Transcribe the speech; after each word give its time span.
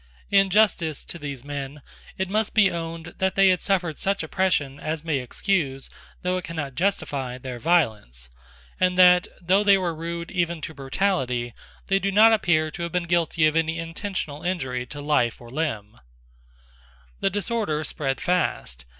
In 0.31 0.49
justice 0.49 1.05
to 1.05 1.19
these 1.19 1.43
men 1.43 1.83
it 2.17 2.27
must 2.27 2.55
be 2.55 2.71
owned 2.71 3.13
that 3.19 3.35
they 3.35 3.49
had 3.49 3.61
suffered 3.61 3.99
such 3.99 4.23
oppression 4.23 4.79
as 4.79 5.03
may 5.03 5.19
excuse, 5.19 5.91
though 6.23 6.37
it 6.39 6.43
cannot 6.43 6.73
justify, 6.73 7.37
their 7.37 7.59
violence; 7.59 8.31
and 8.79 8.97
that, 8.97 9.27
though 9.39 9.63
they 9.63 9.77
were 9.77 9.93
rude 9.93 10.31
even 10.31 10.59
to 10.61 10.73
brutality, 10.73 11.53
they 11.85 11.99
do 11.99 12.11
not 12.11 12.33
appear 12.33 12.71
to 12.71 12.81
have 12.81 12.91
been 12.91 13.03
guilty 13.03 13.45
of 13.45 13.55
any 13.55 13.77
intentional 13.77 14.41
injury 14.41 14.87
to 14.87 15.01
life 15.01 15.39
or 15.39 15.51
limb, 15.51 15.99
The 17.19 17.29
disorder 17.29 17.83
spread 17.83 18.19
fast. 18.19 18.85